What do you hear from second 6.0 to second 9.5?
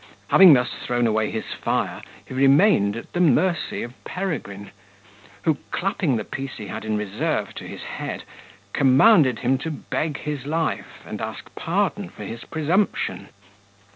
the piece he had in reserve to his head, commanded